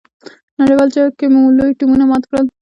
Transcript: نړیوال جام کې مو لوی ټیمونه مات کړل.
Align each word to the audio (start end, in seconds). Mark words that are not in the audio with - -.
نړیوال 0.59 0.89
جام 0.95 1.09
کې 1.17 1.25
مو 1.33 1.41
لوی 1.57 1.73
ټیمونه 1.79 2.03
مات 2.09 2.23
کړل. 2.29 2.45